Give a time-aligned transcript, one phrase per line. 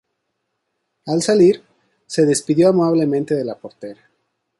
[1.05, 1.61] Al salir,
[2.07, 4.01] se despidió amablemente de la portera.